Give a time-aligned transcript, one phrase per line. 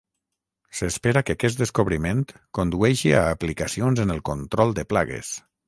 [0.79, 2.23] S'espera que aquest descobriment
[2.59, 5.35] condueixi a aplicacions en el control de plagues.